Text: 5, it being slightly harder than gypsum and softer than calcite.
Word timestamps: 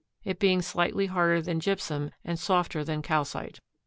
5, 0.23 0.31
it 0.31 0.39
being 0.39 0.63
slightly 0.63 1.05
harder 1.05 1.43
than 1.43 1.59
gypsum 1.59 2.09
and 2.25 2.39
softer 2.39 2.83
than 2.83 3.03
calcite. 3.03 3.59